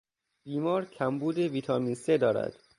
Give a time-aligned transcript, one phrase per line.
[0.43, 2.53] بیمار کمبود ویتامین ث دارد.